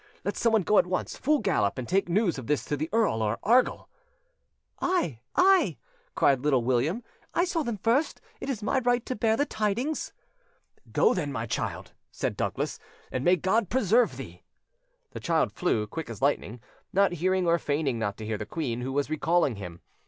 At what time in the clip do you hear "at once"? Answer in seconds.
0.79-1.15